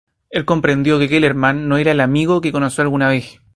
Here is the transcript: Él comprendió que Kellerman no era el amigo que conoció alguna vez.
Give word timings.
Él 0.31 0.45
comprendió 0.45 0.97
que 0.97 1.07
Kellerman 1.07 1.67
no 1.69 1.77
era 1.77 1.91
el 1.91 1.99
amigo 1.99 2.41
que 2.41 2.51
conoció 2.51 2.81
alguna 2.81 3.07
vez. 3.07 3.39